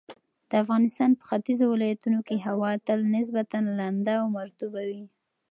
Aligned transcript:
د 0.49 0.51
افغانستان 0.63 1.09
په 1.19 1.23
ختیځو 1.29 1.65
ولایتونو 1.69 2.19
کې 2.27 2.43
هوا 2.47 2.71
تل 2.87 2.99
نسبتاً 3.15 3.59
لنده 3.79 4.13
او 4.21 4.27
مرطوبه 4.37 4.81
وي. 4.89 5.03